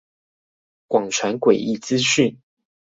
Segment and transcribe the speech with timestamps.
[0.89, 2.39] 廣傳詭異資訊